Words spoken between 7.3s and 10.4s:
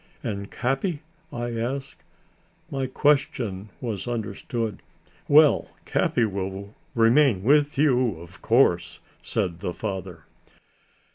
with you, of course," said the father.